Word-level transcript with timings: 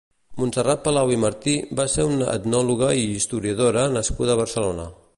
Montserrat 0.43 0.79
Palau 0.87 1.11
i 1.15 1.19
Martí 1.25 1.53
va 1.81 1.87
ser 1.97 2.07
una 2.13 2.31
etnòloga 2.39 2.91
i 3.05 3.07
historiadora 3.13 3.89
nascuda 4.01 4.37
a 4.39 4.43
Barcelona. 4.45 4.93